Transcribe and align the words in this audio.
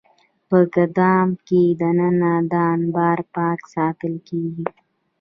په 0.47 0.59
ګدام 0.75 1.27
کې 1.47 1.61
دننه 1.79 2.33
دا 2.51 2.65
انبار 2.77 3.19
پاک 3.33 3.59
ساتل 3.73 4.13
کېږي. 4.27 4.65